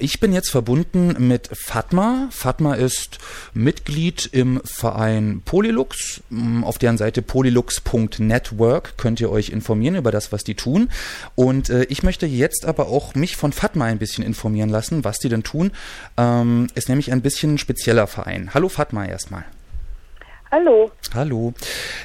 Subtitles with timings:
[0.00, 2.28] Ich bin jetzt verbunden mit Fatma.
[2.30, 3.18] Fatma ist
[3.52, 6.22] Mitglied im Verein Polylux.
[6.30, 10.88] Mm, auf deren Seite polylux.network könnt ihr euch informieren über das, was die tun.
[11.34, 15.18] Und äh, ich möchte jetzt aber auch mich von Fatma ein bisschen informieren lassen, was
[15.18, 15.72] die denn tun.
[16.16, 18.54] Ähm, ist nämlich ein bisschen spezieller Verein.
[18.54, 19.46] Hallo Fatma erstmal.
[20.50, 20.90] Hallo.
[21.14, 21.52] Hallo.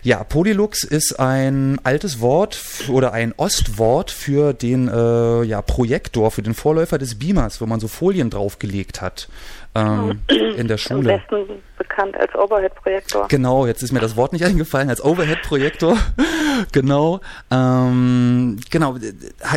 [0.01, 6.41] Ja, Polylux ist ein altes Wort oder ein Ostwort für den äh, ja, Projektor, für
[6.41, 9.29] den Vorläufer des Beamers, wo man so Folien draufgelegt hat
[9.75, 11.13] ähm, in der Schule.
[11.13, 13.29] Am besten bekannt als Overhead-Projektor.
[13.29, 15.97] Genau, jetzt ist mir das Wort nicht eingefallen, als Overhead-Projektor.
[16.73, 17.21] genau.
[17.49, 18.97] Ähm, genau.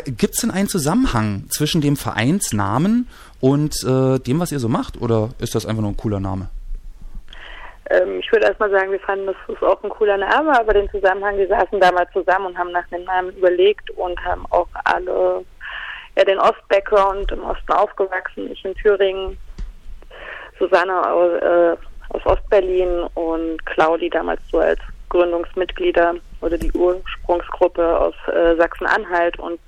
[0.04, 3.08] Gibt es denn einen Zusammenhang zwischen dem Vereinsnamen
[3.40, 5.00] und äh, dem, was ihr so macht?
[5.00, 6.50] Oder ist das einfach nur ein cooler Name?
[7.90, 10.90] Ähm, ich würde erstmal sagen, wir fanden, das ist auch ein cooler Name, aber den
[10.90, 15.44] Zusammenhang, wir saßen damals zusammen und haben nach dem Namen überlegt und haben auch alle
[16.16, 19.38] ja, den Ost-Background im Osten aufgewachsen, ich in Thüringen,
[20.58, 21.76] Susanne aus, äh,
[22.10, 29.60] aus Ostberlin und Claudi damals so als Gründungsmitglieder oder die Ursprungsgruppe aus äh, Sachsen-Anhalt und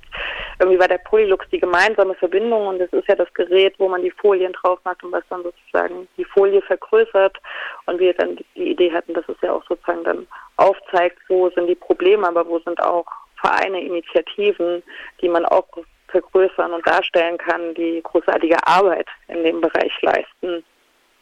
[0.59, 4.01] irgendwie war der Polylux die gemeinsame Verbindung und es ist ja das Gerät, wo man
[4.01, 7.37] die Folien drauf macht und was dann sozusagen die Folie vergrößert
[7.85, 11.67] und wir dann die Idee hatten, dass es ja auch sozusagen dann aufzeigt, wo sind
[11.67, 13.05] die Probleme, aber wo sind auch
[13.39, 14.83] Vereine, Initiativen,
[15.21, 15.67] die man auch
[16.09, 20.63] vergrößern und darstellen kann, die großartige Arbeit in dem Bereich leisten.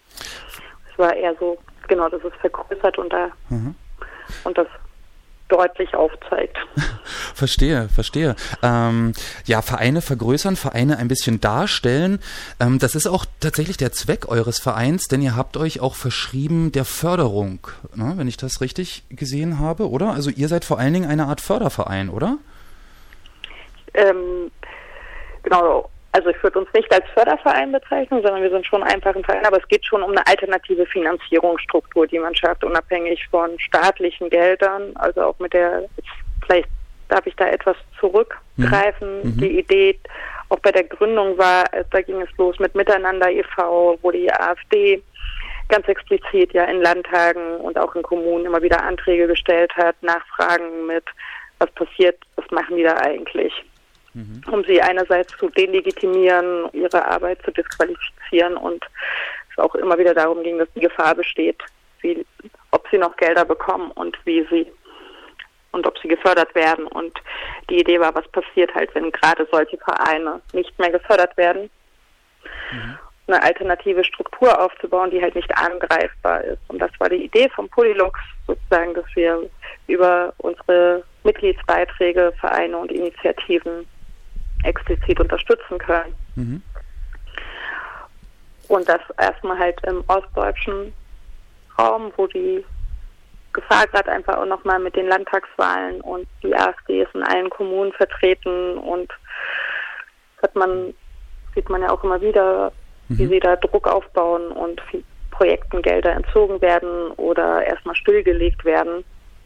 [0.10, 3.76] Es war eher so, genau, das ist vergrößert und da mhm.
[4.46, 4.68] und das
[5.50, 6.58] deutlich aufzeigt.
[7.34, 8.36] verstehe, verstehe.
[8.62, 9.14] Ähm,
[9.46, 12.20] ja, Vereine vergrößern, Vereine ein bisschen darstellen.
[12.60, 16.72] Ähm, das ist auch tatsächlich der Zweck eures Vereins, denn ihr habt euch auch verschrieben
[16.72, 17.60] der Förderung,
[17.96, 20.12] ne, wenn ich das richtig gesehen habe, oder?
[20.12, 22.38] Also ihr seid vor allen Dingen eine Art Förderverein, oder?
[23.94, 24.52] Ähm,
[25.44, 29.24] genau, also ich würde uns nicht als Förderverein bezeichnen, sondern wir sind schon einfach ein
[29.24, 34.32] Verein, aber es geht schon um eine alternative Finanzierungsstruktur, die man schafft, unabhängig von staatlichen
[34.32, 35.84] Geldern, also auch mit der,
[36.44, 36.68] vielleicht
[37.10, 39.38] darf ich da etwas zurückgreifen, mhm.
[39.38, 40.00] die Idee
[40.50, 45.04] auch bei der Gründung war, da ging es los mit Miteinander e.V., wo die AfD
[45.70, 50.88] ganz explizit ja in Landtagen und auch in Kommunen immer wieder Anträge gestellt hat, Nachfragen
[50.88, 51.04] mit,
[51.60, 53.54] was passiert, was machen die da eigentlich?
[54.18, 54.42] Mhm.
[54.52, 58.84] um sie einerseits zu delegitimieren, ihre Arbeit zu disqualifizieren und
[59.52, 61.62] es auch immer wieder darum ging, dass die Gefahr besteht,
[62.02, 62.26] wie,
[62.72, 64.68] ob sie noch Gelder bekommen und wie sie
[65.72, 66.88] und ob sie gefördert werden.
[66.88, 67.14] Und
[67.70, 71.70] die Idee war, was passiert halt, wenn gerade solche Vereine nicht mehr gefördert werden.
[72.72, 72.98] Mhm.
[73.28, 76.62] Eine alternative Struktur aufzubauen, die halt nicht angreifbar ist.
[76.70, 78.18] Und das war die Idee vom Polylux,
[78.48, 79.50] sozusagen, dass wir
[79.88, 83.86] über unsere Mitgliedsbeiträge, Vereine und Initiativen
[84.68, 86.14] explizit unterstützen können.
[86.36, 86.62] Mhm.
[88.68, 90.94] Und das erstmal halt im ostdeutschen
[91.80, 92.66] Raum, wo die
[93.54, 97.94] Gefahr gerade einfach auch nochmal mit den Landtagswahlen und die AfD ist in allen Kommunen
[97.94, 99.12] vertreten und
[100.42, 100.94] hat man,
[101.56, 102.72] sieht man ja auch immer wieder,
[103.08, 103.18] mhm.
[103.18, 104.82] wie sie da Druck aufbauen und
[105.32, 109.04] Projekten Gelder entzogen werden oder erstmal stillgelegt werden,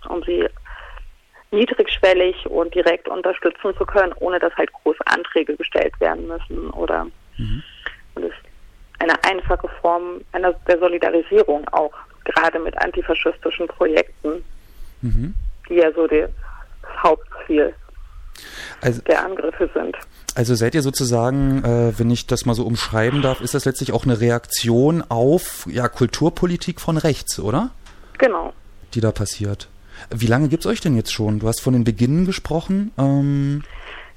[0.10, 0.48] um sie
[1.52, 7.06] niedrigschwellig und direkt unterstützen zu können, ohne dass halt große Anträge gestellt werden müssen oder
[7.38, 7.64] mhm.
[8.16, 8.34] und es
[9.00, 14.44] eine einfache Form einer der Solidarisierung auch gerade mit antifaschistischen Projekten,
[15.02, 15.34] mhm.
[15.68, 16.30] die ja so das
[17.04, 17.74] Hauptziel
[18.80, 19.98] also, der Angriffe sind.
[20.36, 23.92] Also seid ihr sozusagen, äh, wenn ich das mal so umschreiben darf, ist das letztlich
[23.92, 27.72] auch eine Reaktion auf ja, Kulturpolitik von rechts, oder?
[28.18, 28.54] Genau.
[28.94, 29.68] Die da passiert.
[30.10, 31.40] Wie lange gibt es euch denn jetzt schon?
[31.40, 32.92] Du hast von den Beginnen gesprochen.
[32.98, 33.64] Ähm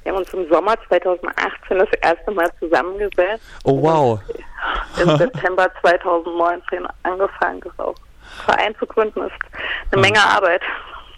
[0.02, 3.42] wir haben uns im Sommer 2018 das erste Mal zusammengesetzt.
[3.64, 4.20] Oh wow.
[5.02, 7.94] Im September 2019 angefangen, das auch
[8.44, 9.32] Verein zu gründen, ist
[9.90, 10.60] eine Menge Arbeit.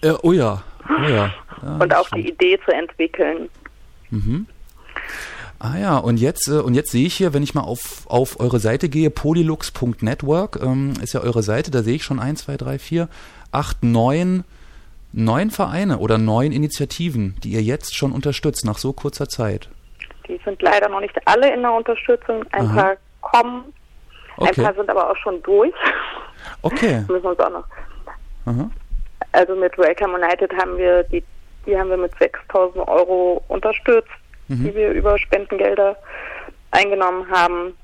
[0.03, 0.63] Äh, oh ja.
[0.89, 1.35] Oh ja.
[1.63, 3.49] ja und auch die Idee zu entwickeln.
[4.11, 4.47] Mhm.
[5.59, 8.39] Ah ja, und jetzt, äh, und jetzt sehe ich hier, wenn ich mal auf, auf
[8.39, 12.57] eure Seite gehe, polylux.network, ähm, ist ja eure Seite, da sehe ich schon 1, 2,
[12.57, 13.09] 3, 4,
[13.53, 14.45] 8, 9
[15.17, 19.69] neun Vereine oder neun Initiativen, die ihr jetzt schon unterstützt nach so kurzer Zeit?
[20.29, 22.45] Die sind leider noch nicht alle in der Unterstützung.
[22.53, 22.75] Ein Aha.
[22.75, 23.73] paar kommen,
[24.37, 24.61] okay.
[24.61, 25.75] ein paar sind aber auch schon durch.
[26.63, 27.01] Okay.
[27.09, 27.65] müssen wir uns auch noch.
[28.45, 28.71] Aha.
[29.33, 31.25] Also mit Welcome United haben wir die,
[31.67, 34.09] die haben wir mit 6.000 Euro unterstützt,
[34.49, 34.65] mhm.
[34.65, 35.97] die wir über Spendengelder
[36.73, 37.75] eingenommen haben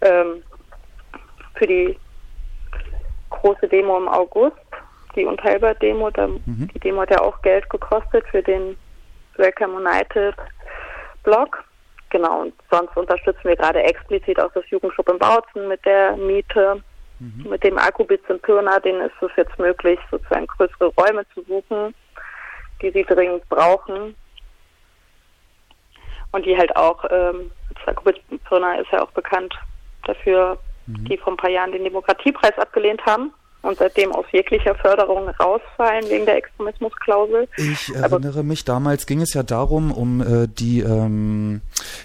[0.00, 0.42] ähm,
[1.54, 1.96] für die
[3.30, 4.56] große Demo im August
[5.18, 6.10] die Unteilbar-Demo,
[6.46, 6.68] mhm.
[6.72, 8.76] die Demo hat ja auch Geld gekostet für den
[9.36, 10.34] Welcome United
[11.24, 11.64] Blog.
[12.10, 16.82] Genau, und sonst unterstützen wir gerade explizit auch das Jugendclub in Bautzen mit der Miete.
[17.18, 17.50] Mhm.
[17.50, 21.92] Mit dem Akkubitz in Pirna, denen ist es jetzt möglich, sozusagen größere Räume zu suchen,
[22.80, 24.14] die sie dringend brauchen.
[26.30, 29.52] Und die halt auch, ähm, das Akkubitz in Pirna ist ja auch bekannt
[30.04, 31.04] dafür, mhm.
[31.06, 33.32] die vor ein paar Jahren den Demokratiepreis abgelehnt haben
[33.62, 37.48] und seitdem aus jeglicher Förderung rausfallen wegen der Extremismusklausel.
[37.56, 41.60] Ich erinnere Aber mich, damals ging es ja darum, um äh, die, ähm,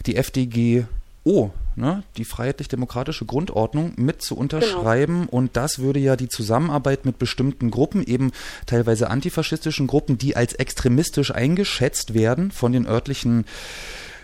[0.05, 5.21] die FDGO, ne, die freiheitlich-demokratische Grundordnung mit zu unterschreiben.
[5.21, 5.31] Genau.
[5.31, 8.31] Und das würde ja die Zusammenarbeit mit bestimmten Gruppen, eben
[8.65, 13.45] teilweise antifaschistischen Gruppen, die als extremistisch eingeschätzt werden von den örtlichen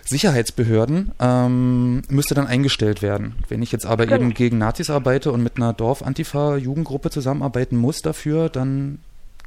[0.09, 3.35] Sicherheitsbehörden ähm, müsste dann eingestellt werden.
[3.47, 4.21] Wenn ich jetzt aber Stimmt.
[4.21, 8.99] eben gegen Nazis arbeite und mit einer Dorf-Antifa-Jugendgruppe zusammenarbeiten muss dafür, dann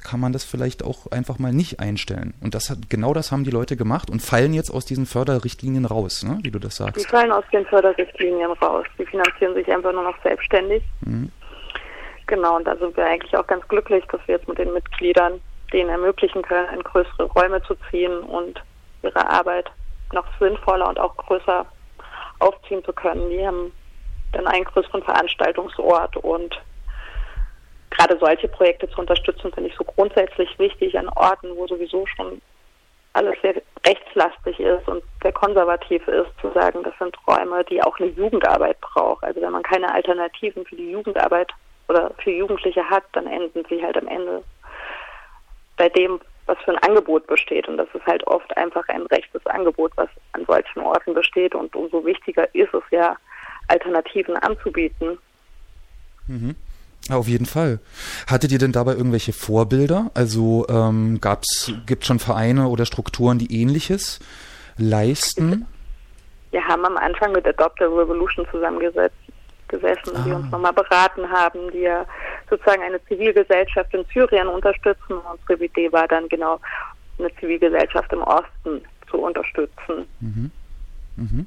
[0.02, 2.34] kann man das vielleicht auch einfach mal nicht einstellen.
[2.40, 5.84] Und das hat, genau das haben die Leute gemacht und fallen jetzt aus diesen Förderrichtlinien
[5.84, 7.04] raus, ne, wie du das sagst.
[7.04, 8.86] Die fallen aus den Förderrichtlinien raus.
[8.98, 10.82] Die finanzieren sich einfach nur noch selbstständig.
[11.00, 11.30] Mhm.
[12.26, 15.40] Genau, und da sind wir eigentlich auch ganz glücklich, dass wir jetzt mit den Mitgliedern
[15.72, 18.62] denen ermöglichen können, in größere Räume zu ziehen und
[19.02, 19.70] ihre Arbeit
[20.12, 21.66] noch sinnvoller und auch größer
[22.38, 23.30] aufziehen zu können.
[23.30, 23.72] Die haben
[24.32, 26.60] dann einen größeren Veranstaltungsort und
[27.90, 32.40] gerade solche Projekte zu unterstützen, finde ich so grundsätzlich wichtig an Orten, wo sowieso schon
[33.14, 37.98] alles sehr rechtslastig ist und sehr konservativ ist, zu sagen, das sind Räume, die auch
[37.98, 39.22] eine Jugendarbeit brauchen.
[39.22, 41.50] Also wenn man keine Alternativen für die Jugendarbeit
[41.88, 44.42] oder für Jugendliche hat, dann enden sie halt am Ende
[45.76, 47.68] bei dem, was für ein Angebot besteht.
[47.68, 51.54] Und das ist halt oft einfach ein rechtes Angebot, was an solchen Orten besteht.
[51.54, 53.16] Und umso wichtiger ist es ja,
[53.68, 55.18] Alternativen anzubieten.
[56.26, 56.56] Mhm.
[57.10, 57.80] Auf jeden Fall.
[58.28, 60.10] Hattet ihr denn dabei irgendwelche Vorbilder?
[60.14, 61.20] Also ähm,
[61.86, 64.20] gibt es schon Vereine oder Strukturen, die ähnliches
[64.76, 65.66] leisten?
[66.52, 69.16] Wir haben am Anfang mit Adopt a Revolution zusammengesetzt
[69.72, 70.22] gesessen, ah.
[70.24, 72.06] die uns nochmal beraten haben, die ja
[72.48, 75.19] sozusagen eine Zivilgesellschaft in Syrien unterstützen.
[75.32, 76.60] Unsere Idee war dann genau,
[77.19, 80.06] eine Zivilgesellschaft im Osten zu unterstützen.
[80.20, 80.50] Mhm.
[81.16, 81.46] Mhm.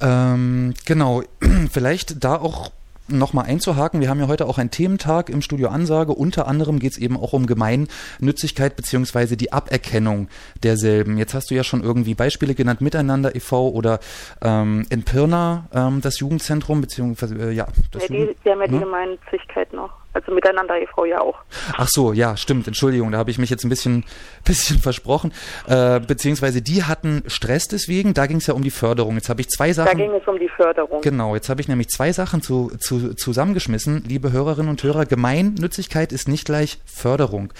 [0.00, 1.22] Ähm, genau,
[1.70, 2.70] vielleicht da auch
[3.08, 6.12] nochmal einzuhaken, wir haben ja heute auch einen Thementag im Studio Ansage.
[6.12, 10.28] Unter anderem geht es eben auch um Gemeinnützigkeit beziehungsweise die Aberkennung
[10.62, 11.18] derselben.
[11.18, 13.68] Jetzt hast du ja schon irgendwie Beispiele genannt, Miteinander e.V.
[13.70, 14.00] oder
[14.42, 17.66] ähm, in Pirna ähm, das Jugendzentrum, beziehungsweise äh, ja.
[17.92, 18.80] Das ja, die, Jugend, die haben ja die ne?
[18.80, 19.90] Gemeinnützigkeit noch.
[20.18, 21.04] Also miteinander e.V.
[21.04, 21.38] ja auch.
[21.76, 22.66] Ach so, ja, stimmt.
[22.66, 24.04] Entschuldigung, da habe ich mich jetzt ein bisschen,
[24.44, 25.32] bisschen versprochen.
[25.68, 28.14] Äh, beziehungsweise die hatten Stress deswegen.
[28.14, 29.14] Da ging es ja um die Förderung.
[29.14, 29.96] Jetzt habe ich zwei Sachen.
[29.96, 31.00] Da ging es um die Förderung.
[31.02, 34.02] Genau, jetzt habe ich nämlich zwei Sachen zu, zu, zusammengeschmissen.
[34.08, 37.52] Liebe Hörerinnen und Hörer, Gemeinnützigkeit ist nicht gleich Förderung.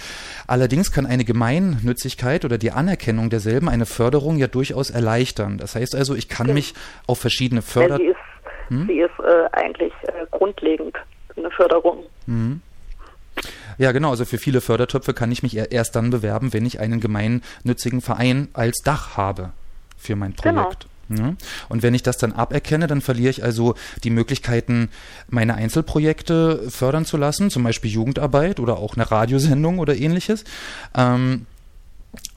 [0.45, 5.57] Allerdings kann eine Gemeinnützigkeit oder die Anerkennung derselben eine Förderung ja durchaus erleichtern.
[5.57, 6.53] Das heißt also, ich kann okay.
[6.53, 6.73] mich
[7.07, 7.97] auf verschiedene Förder...
[7.97, 8.17] Sie ist,
[8.67, 8.87] hm?
[8.87, 10.97] sie ist äh, eigentlich äh, grundlegend
[11.39, 12.03] eine Förderung.
[12.27, 12.61] Mhm.
[13.77, 14.09] Ja, genau.
[14.11, 18.49] Also für viele Fördertöpfe kann ich mich erst dann bewerben, wenn ich einen gemeinnützigen Verein
[18.53, 19.51] als Dach habe
[19.97, 20.63] für mein genau.
[20.63, 20.87] Projekt.
[21.09, 21.33] Genau.
[21.69, 24.89] Und wenn ich das dann aberkenne, dann verliere ich also die Möglichkeiten,
[25.27, 30.43] meine Einzelprojekte fördern zu lassen, zum Beispiel Jugendarbeit oder auch eine Radiosendung oder ähnliches.
[30.95, 31.47] Ähm,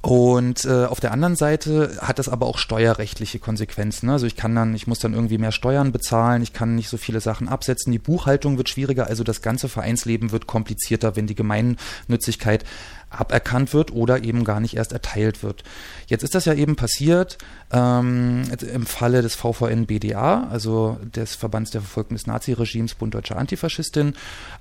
[0.02, 4.10] und äh, auf der anderen Seite hat das aber auch steuerrechtliche Konsequenzen.
[4.10, 6.96] Also ich kann dann, ich muss dann irgendwie mehr Steuern bezahlen, ich kann nicht so
[6.96, 11.36] viele Sachen absetzen, die Buchhaltung wird schwieriger, also das ganze Vereinsleben wird komplizierter, wenn die
[11.36, 12.64] Gemeinnützigkeit
[13.12, 15.62] aberkannt wird oder eben gar nicht erst erteilt wird.
[16.06, 17.38] Jetzt ist das ja eben passiert
[17.70, 18.42] ähm,
[18.72, 24.14] im Falle des VVN BDA, also des Verbands der Verfolgten des Naziregimes Bund Deutscher Antifaschistin,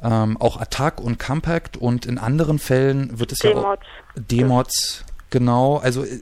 [0.03, 3.63] ähm, auch Attac und Compact und in anderen Fällen wird es Demots.
[3.63, 3.77] ja auch
[4.15, 5.77] Demots, genau.
[5.77, 6.19] Also äh,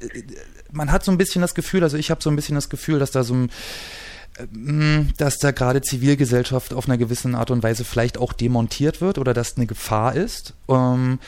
[0.72, 3.00] man hat so ein bisschen das Gefühl, also ich habe so ein bisschen das Gefühl,
[3.00, 3.52] dass da so ein
[4.38, 9.18] äh, dass da gerade Zivilgesellschaft auf einer gewissen Art und Weise vielleicht auch demontiert wird
[9.18, 10.54] oder dass eine Gefahr ist.
[10.68, 11.20] Ähm,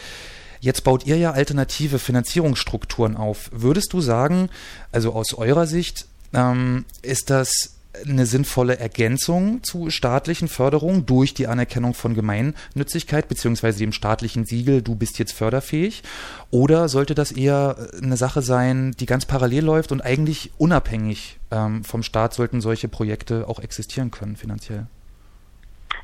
[0.61, 3.49] Jetzt baut ihr ja alternative Finanzierungsstrukturen auf.
[3.51, 4.49] Würdest du sagen,
[4.91, 11.47] also aus eurer Sicht, ähm, ist das eine sinnvolle Ergänzung zu staatlichen Förderungen durch die
[11.47, 16.03] Anerkennung von Gemeinnützigkeit beziehungsweise dem staatlichen Siegel, du bist jetzt förderfähig?
[16.51, 21.83] Oder sollte das eher eine Sache sein, die ganz parallel läuft und eigentlich unabhängig ähm,
[21.83, 24.85] vom Staat sollten solche Projekte auch existieren können finanziell?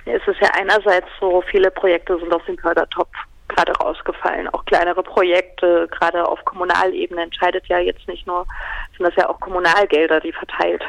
[0.06, 3.14] Es ist ja einerseits so, viele Projekte sind aus dem Fördertopf
[3.48, 4.48] gerade rausgefallen.
[4.50, 8.46] Auch kleinere Projekte, gerade auf Kommunalebene entscheidet ja jetzt nicht nur,
[8.96, 10.84] sind das ja auch Kommunalgelder, die verteilt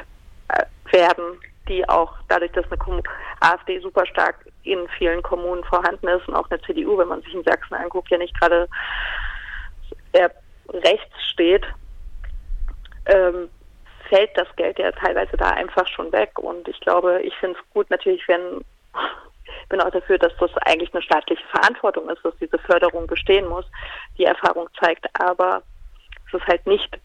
[0.48, 3.02] äh, werden, die auch dadurch, dass eine
[3.40, 7.34] AfD super stark in vielen Kommunen vorhanden ist und auch eine CDU, wenn man sich
[7.34, 8.68] in Sachsen anguckt, ja nicht gerade
[10.72, 11.66] rechts steht,
[13.06, 13.48] ähm,
[14.08, 16.38] fällt das Geld ja teilweise da einfach schon weg.
[16.38, 18.64] Und ich glaube, ich finde es gut natürlich, wenn
[19.68, 23.66] bin auch dafür, dass das eigentlich eine staatliche Verantwortung ist, dass diese Förderung bestehen muss.
[24.16, 25.62] Die Erfahrung zeigt aber,
[26.30, 26.98] dass es halt nicht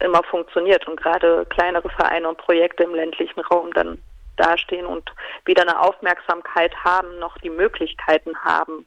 [0.00, 4.02] immer funktioniert und gerade kleinere Vereine und Projekte im ländlichen Raum dann
[4.36, 5.10] dastehen und
[5.46, 8.86] weder eine Aufmerksamkeit haben noch die Möglichkeiten haben,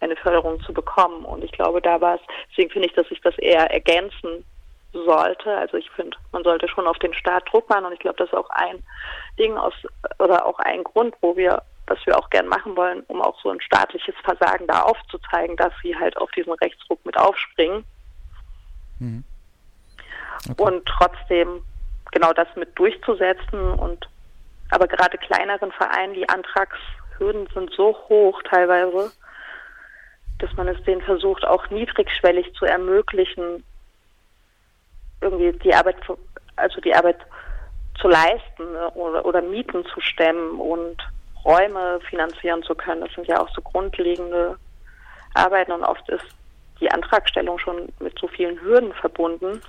[0.00, 1.24] eine Förderung zu bekommen.
[1.24, 2.20] Und ich glaube, da war es,
[2.50, 4.44] deswegen finde ich, dass sich das eher ergänzen
[4.92, 5.56] sollte.
[5.56, 8.28] Also ich finde, man sollte schon auf den Staat Druck machen und ich glaube, das
[8.28, 8.82] ist auch ein
[9.38, 9.74] Ding aus
[10.18, 13.50] oder auch ein Grund, wo wir was wir auch gern machen wollen, um auch so
[13.50, 17.84] ein staatliches Versagen da aufzuzeigen, dass sie halt auf diesen Rechtsruck mit aufspringen.
[18.98, 19.24] Mhm.
[20.48, 20.62] Okay.
[20.62, 21.62] Und trotzdem
[22.10, 24.08] genau das mit durchzusetzen und
[24.70, 29.12] aber gerade kleineren Vereinen, die Antragshürden sind so hoch teilweise,
[30.38, 33.62] dass man es denen versucht, auch niedrigschwellig zu ermöglichen,
[35.20, 35.96] irgendwie die Arbeit,
[36.56, 37.18] also die Arbeit
[38.00, 40.96] zu leisten ne, oder, oder Mieten zu stemmen und
[41.44, 43.00] Räume finanzieren zu können.
[43.02, 44.56] Das sind ja auch so grundlegende
[45.34, 46.24] Arbeiten und oft ist
[46.80, 49.60] die Antragstellung schon mit so vielen Hürden verbunden,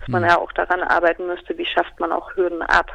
[0.00, 0.28] dass man mhm.
[0.28, 2.90] ja auch daran arbeiten müsste, wie schafft man auch Hürden ab.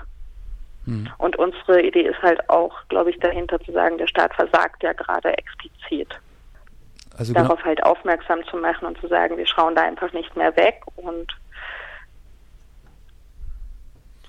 [0.86, 1.12] Mhm.
[1.18, 4.94] Und unsere Idee ist halt auch, glaube ich, dahinter zu sagen, der Staat versagt ja
[4.94, 6.10] gerade explizit.
[7.18, 10.36] Also genau darauf halt aufmerksam zu machen und zu sagen, wir schauen da einfach nicht
[10.36, 11.36] mehr weg und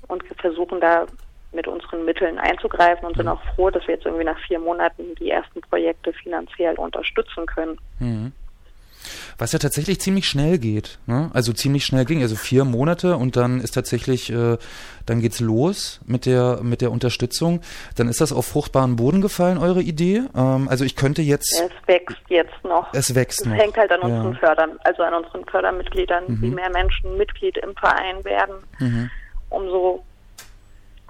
[0.08, 1.06] und versuchen da
[1.56, 3.32] mit unseren Mitteln einzugreifen und sind mhm.
[3.32, 7.78] auch froh, dass wir jetzt irgendwie nach vier Monaten die ersten Projekte finanziell unterstützen können.
[7.98, 8.32] Mhm.
[9.38, 10.98] Was ja tatsächlich ziemlich schnell geht.
[11.06, 11.30] Ne?
[11.32, 12.22] Also ziemlich schnell ging.
[12.22, 14.56] Also vier Monate und dann ist tatsächlich, äh,
[15.04, 17.60] dann geht's los mit der mit der Unterstützung.
[17.96, 20.22] Dann ist das auf fruchtbaren Boden gefallen, eure Idee.
[20.34, 21.52] Ähm, also ich könnte jetzt.
[21.52, 22.92] Es wächst jetzt noch.
[22.94, 23.56] Es wächst es noch.
[23.56, 24.38] hängt halt an unseren ja.
[24.38, 26.24] Fördern, also an unseren Fördermitgliedern.
[26.26, 26.42] Mhm.
[26.42, 29.10] Je mehr Menschen Mitglied im Verein werden, mhm.
[29.50, 30.04] umso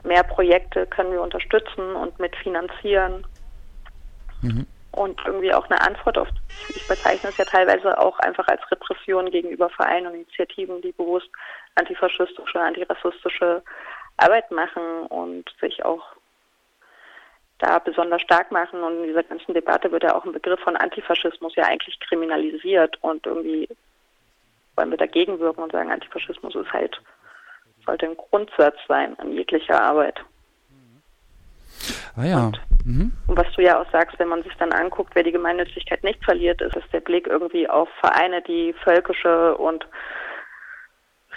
[0.06, 3.26] mehr Projekte können wir unterstützen und mitfinanzieren.
[4.42, 4.66] Mhm.
[4.92, 6.28] Und irgendwie auch eine Antwort auf,
[6.70, 11.28] ich bezeichne es ja teilweise auch einfach als Repression gegenüber Vereinen und Initiativen, die bewusst
[11.74, 13.62] antifaschistische, antirassistische
[14.16, 16.02] Arbeit machen und sich auch
[17.58, 18.82] da besonders stark machen.
[18.82, 22.96] Und in dieser ganzen Debatte wird ja auch ein Begriff von Antifaschismus ja eigentlich kriminalisiert
[23.02, 23.68] und irgendwie
[24.76, 27.00] wollen wir dagegen wirken und sagen, Antifaschismus ist halt
[27.86, 30.20] sollte ein Grundsatz sein an jeglicher Arbeit.
[32.16, 32.46] Ah ja.
[32.46, 33.12] Und, mhm.
[33.26, 36.24] und, was du ja auch sagst, wenn man sich dann anguckt, wer die Gemeinnützigkeit nicht
[36.24, 39.86] verliert, ist, ist der Blick irgendwie auf Vereine, die völkische und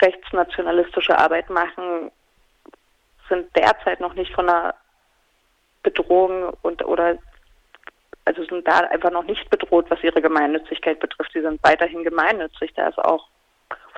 [0.00, 2.10] rechtsnationalistische Arbeit machen,
[3.28, 4.74] sind derzeit noch nicht von einer
[5.82, 7.18] Bedrohung und oder
[8.24, 11.32] also sind da einfach noch nicht bedroht, was ihre Gemeinnützigkeit betrifft.
[11.32, 12.72] Sie sind weiterhin gemeinnützig.
[12.74, 13.26] Da ist auch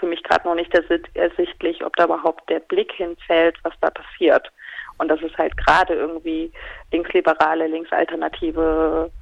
[0.02, 0.74] für mich gerade noch nicht
[1.14, 4.50] ersichtlich, ob da überhaupt der Blick hinfällt, was da passiert.
[4.98, 6.50] Und das ist halt gerade irgendwie
[6.90, 9.12] linksliberale, linksalternative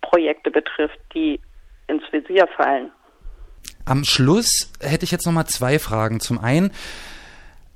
[0.00, 1.40] Projekte betrifft, die
[1.88, 2.92] ins Visier fallen.
[3.84, 6.20] Am Schluss hätte ich jetzt nochmal zwei Fragen.
[6.20, 6.70] Zum einen,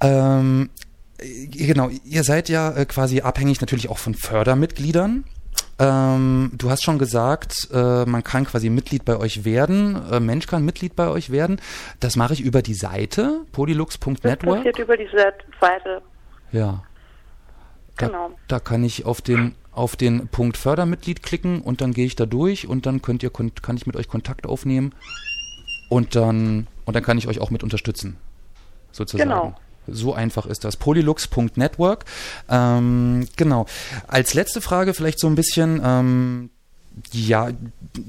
[0.00, 0.70] ähm,
[1.18, 5.24] genau, ihr seid ja äh, quasi abhängig natürlich auch von Fördermitgliedern.
[5.80, 10.00] Ähm, du hast schon gesagt, äh, man kann quasi Mitglied bei euch werden.
[10.10, 11.60] Äh, Mensch kann Mitglied bei euch werden.
[12.00, 14.40] Das mache ich über die Seite polylux.network.
[14.40, 16.02] Das passiert über diese Seite.
[16.50, 16.82] Ja.
[17.96, 18.30] Da, genau.
[18.48, 22.26] Da kann ich auf den auf den Punkt Fördermitglied klicken und dann gehe ich da
[22.26, 24.92] durch und dann könnt ihr kann ich mit euch Kontakt aufnehmen
[25.88, 28.16] und dann und dann kann ich euch auch mit unterstützen
[28.90, 29.30] sozusagen.
[29.30, 29.54] Genau.
[29.90, 30.76] So einfach ist das.
[30.76, 32.04] Polylux.network.
[32.48, 33.66] Ähm, genau.
[34.06, 36.50] Als letzte Frage vielleicht so ein bisschen, ähm,
[37.12, 37.50] ja,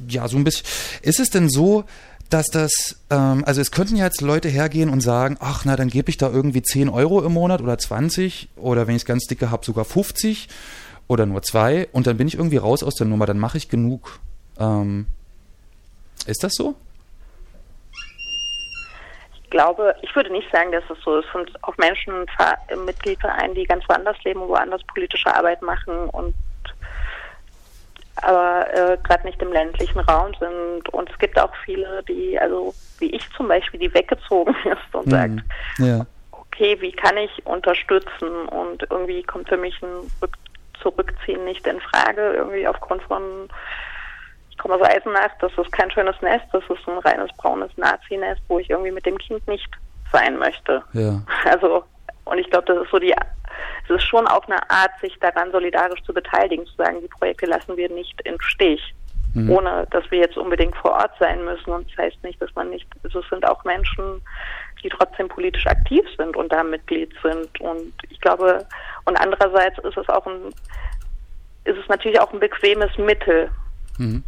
[0.07, 0.65] ja, so ein bisschen.
[1.01, 1.85] Ist es denn so,
[2.29, 5.89] dass das, ähm, also es könnten ja jetzt Leute hergehen und sagen, ach na, dann
[5.89, 9.25] gebe ich da irgendwie 10 Euro im Monat oder 20 oder wenn ich es ganz
[9.25, 10.47] dicke habe, sogar 50
[11.07, 13.67] oder nur zwei und dann bin ich irgendwie raus aus der Nummer, dann mache ich
[13.67, 14.19] genug.
[14.59, 15.07] Ähm,
[16.27, 16.75] ist das so?
[19.49, 21.25] Glaube, ich würde nicht sagen, dass es so ist.
[21.27, 22.25] Es sind auch Menschen
[22.69, 26.33] im Mitgliedverein, die ganz woanders leben, woanders politische Arbeit machen und
[28.21, 30.89] aber äh, gerade nicht im ländlichen Raum sind.
[30.89, 35.07] Und es gibt auch viele, die, also wie ich zum Beispiel, die weggezogen ist und
[35.07, 35.11] mhm.
[35.11, 35.39] sagt,
[35.77, 36.05] ja.
[36.31, 38.47] okay, wie kann ich unterstützen?
[38.49, 40.33] Und irgendwie kommt für mich ein Rück
[40.81, 43.49] Zurückziehen nicht in Frage, irgendwie aufgrund von
[44.59, 48.59] komme aus Eisenach, das ist kein schönes Nest, das ist ein reines braunes Nazi-Nest, wo
[48.59, 49.69] ich irgendwie mit dem Kind nicht
[50.11, 50.83] sein möchte.
[50.93, 51.21] Ja.
[51.45, 51.83] Also,
[52.25, 55.51] und ich glaube, das ist so die, es ist schon auch eine Art, sich daran
[55.51, 58.93] solidarisch zu beteiligen, zu sagen, die Projekte lassen wir nicht im Stich.
[59.33, 59.51] Mhm.
[59.51, 61.69] Ohne dass wir jetzt unbedingt vor Ort sein müssen.
[61.69, 64.21] Und das heißt nicht, dass man nicht, also es sind auch Menschen,
[64.83, 67.61] die trotzdem politisch aktiv sind und da Mitglied sind.
[67.61, 68.65] Und ich glaube,
[69.05, 70.47] und andererseits ist es auch ein,
[71.65, 73.51] ist es natürlich auch ein bequemes Mittel.
[73.97, 74.23] Mhm.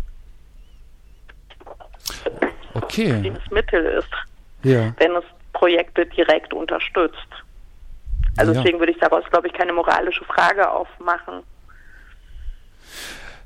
[2.91, 3.13] Okay.
[3.13, 4.09] Ein Mittel ist,
[4.63, 4.93] ja.
[4.97, 7.17] wenn es Projekte direkt unterstützt.
[8.37, 8.59] Also Ja.
[8.59, 11.43] deswegen würde ich daraus, glaube ich, keine moralische Frage aufmachen.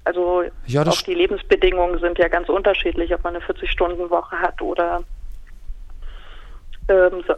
[0.03, 5.03] Also Ja, auch die Lebensbedingungen sind ja ganz unterschiedlich, ob man eine 40-Stunden-Woche hat oder
[6.87, 7.33] ähm, so,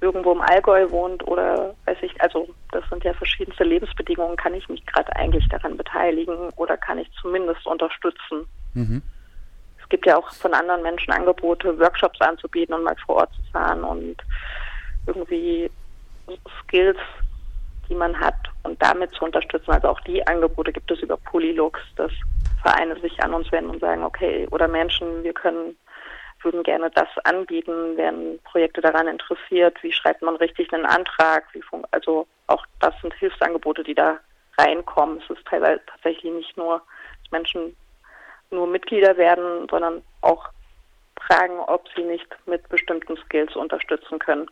[0.00, 4.36] irgendwo im Allgäu wohnt oder weiß ich, also das sind ja verschiedenste Lebensbedingungen.
[4.36, 8.46] Kann ich mich gerade eigentlich daran beteiligen oder kann ich zumindest unterstützen?
[8.74, 9.02] Mhm.
[9.86, 13.52] Es gibt ja auch von anderen Menschen Angebote, Workshops anzubieten und mal vor Ort zu
[13.52, 14.16] fahren und
[15.06, 15.70] irgendwie
[16.60, 16.98] Skills,
[17.88, 19.70] die man hat und damit zu unterstützen.
[19.70, 22.10] Also auch die Angebote gibt es über Polylux, dass
[22.62, 25.76] Vereine sich an uns wenden und sagen, okay, oder Menschen, wir können,
[26.42, 31.44] würden gerne das anbieten, werden Projekte daran interessiert, wie schreibt man richtig einen Antrag,
[31.92, 34.18] also auch das sind Hilfsangebote, die da
[34.58, 35.22] reinkommen.
[35.22, 36.82] Es ist teilweise tatsächlich nicht nur,
[37.22, 37.76] dass Menschen
[38.50, 40.48] nur Mitglieder werden, sondern auch
[41.26, 44.48] fragen, ob sie nicht mit bestimmten Skills unterstützen können.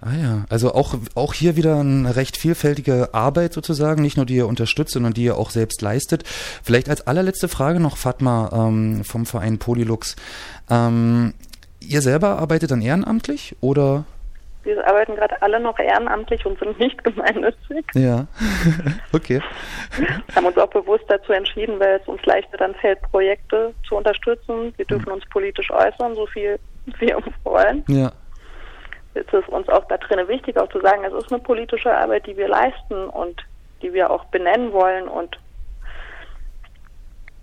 [0.00, 4.36] Ah ja, also auch, auch hier wieder eine recht vielfältige Arbeit sozusagen, nicht nur die
[4.36, 6.22] ihr unterstützt, sondern die ihr auch selbst leistet.
[6.62, 10.16] Vielleicht als allerletzte Frage noch, Fatma, ähm, vom Verein Polylux.
[10.70, 11.34] Ähm,
[11.80, 14.04] ihr selber arbeitet dann ehrenamtlich oder?
[14.66, 17.86] Wir arbeiten gerade alle noch ehrenamtlich und sind nicht gemeinnützig.
[17.94, 18.26] Ja,
[19.12, 19.40] okay.
[20.34, 24.74] haben uns auch bewusst dazu entschieden, weil es uns leichter dann fällt, Projekte zu unterstützen.
[24.76, 26.58] Wir dürfen uns politisch äußern, so viel
[26.98, 27.84] wir wollen.
[27.88, 28.12] Ja,
[29.16, 32.26] Jetzt ist uns auch da drin wichtig, auch zu sagen, es ist eine politische Arbeit,
[32.26, 33.42] die wir leisten und
[33.80, 35.38] die wir auch benennen wollen und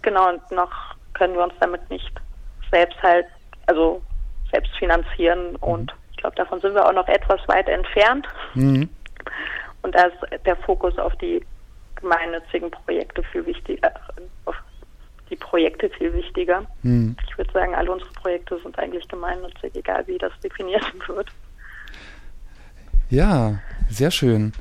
[0.03, 0.71] genau, und noch
[1.15, 2.11] können wir uns damit nicht
[2.71, 3.25] selbst halt,
[3.65, 4.03] also
[4.51, 8.27] selbst finanzieren und ich glaube, davon sind wir auch noch etwas weit entfernt.
[8.55, 8.89] mhm.
[9.83, 11.45] Und da ist der Fokus auf die
[11.95, 13.91] gemeinnützigen Projekte viel wichtiger,
[14.45, 14.55] auf
[15.29, 16.65] die Projekte viel wichtiger.
[16.83, 17.15] Mhm.
[17.29, 21.27] Ich würde sagen, alle unsere Projekte sind eigentlich gemeinnützig, egal wie das definiert wird.
[23.09, 24.53] Ja, sehr schön.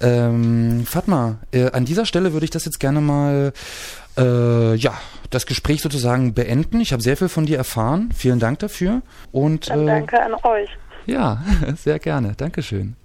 [0.00, 3.52] Ähm, Fatma, äh, an dieser Stelle würde ich das jetzt gerne mal,
[4.16, 4.92] äh, ja,
[5.30, 6.80] das Gespräch sozusagen beenden.
[6.80, 8.10] Ich habe sehr viel von dir erfahren.
[8.14, 9.02] Vielen Dank dafür.
[9.32, 10.68] Und äh, danke an euch.
[11.06, 11.42] Ja,
[11.76, 12.34] sehr gerne.
[12.36, 12.96] Dankeschön.